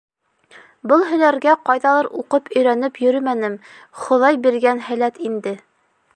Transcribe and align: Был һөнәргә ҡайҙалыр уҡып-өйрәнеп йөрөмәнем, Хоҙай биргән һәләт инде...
Был 0.91 1.03
һөнәргә 1.09 1.53
ҡайҙалыр 1.69 2.09
уҡып-өйрәнеп 2.21 2.99
йөрөмәнем, 3.05 3.61
Хоҙай 4.07 4.43
биргән 4.49 4.85
һәләт 4.89 5.25
инде... 5.31 5.57